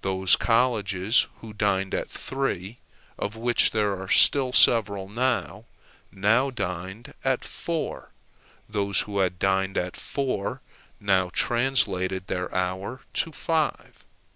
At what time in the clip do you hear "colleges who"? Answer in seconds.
0.34-1.52